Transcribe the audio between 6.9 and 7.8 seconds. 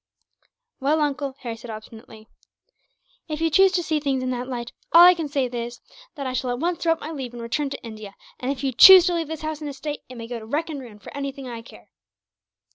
up my leave and return